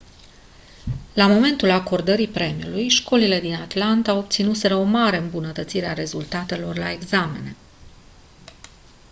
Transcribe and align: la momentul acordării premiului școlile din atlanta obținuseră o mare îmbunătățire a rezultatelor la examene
la 1.13 1.27
momentul 1.27 1.69
acordării 1.69 2.27
premiului 2.27 2.89
școlile 2.89 3.39
din 3.39 3.55
atlanta 3.55 4.13
obținuseră 4.13 4.75
o 4.75 4.83
mare 4.83 5.17
îmbunătățire 5.17 5.85
a 5.85 5.93
rezultatelor 5.93 6.77
la 6.77 6.91
examene 6.91 7.55